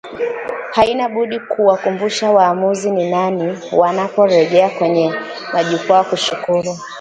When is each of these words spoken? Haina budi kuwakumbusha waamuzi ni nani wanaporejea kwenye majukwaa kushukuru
Haina 0.75 1.09
budi 1.09 1.39
kuwakumbusha 1.39 2.31
waamuzi 2.31 2.91
ni 2.91 3.11
nani 3.11 3.57
wanaporejea 3.71 4.69
kwenye 4.69 5.13
majukwaa 5.53 6.03
kushukuru 6.03 6.75